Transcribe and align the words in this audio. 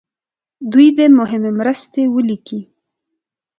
دوی 0.71 0.87
دې 0.97 1.05
مهمې 1.19 1.51
مرستې 1.59 2.01
ولیکي. 2.15 2.59